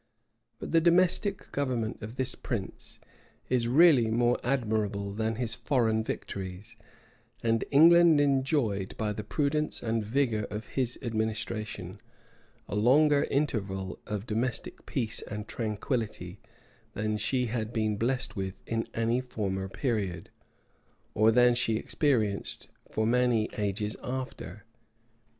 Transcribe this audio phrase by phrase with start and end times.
[0.57, 2.99] But the domestic government of this prince
[3.49, 6.75] is really more admirable than his foreign victories;
[7.43, 12.01] and England enjoyed, by the prudence and vigor of his administration,
[12.67, 16.39] a longer interval of domestic peace and tranquillity
[16.93, 20.31] than she had been blessed with in any former period,
[21.13, 24.63] or than she experienced for many ages after.